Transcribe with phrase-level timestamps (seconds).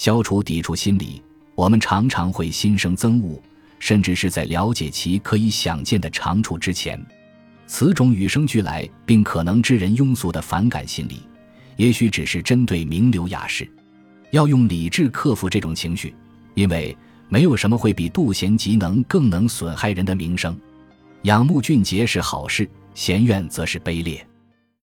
[0.00, 1.20] 消除抵触心理，
[1.54, 3.38] 我们常常会心生憎恶，
[3.78, 6.98] 甚至是在了解其可以想见的长处之前。
[7.66, 11.20] 此种与生俱来并可能致人庸俗的反感心理，
[11.76, 13.70] 也许只是针对名流雅士。
[14.30, 16.14] 要用理智克服这种情绪，
[16.54, 16.96] 因为
[17.28, 20.58] 没有什么会比妒贤嫉能更能损害人的名声。
[21.24, 24.26] 仰慕俊杰是好事，嫌怨则是卑劣。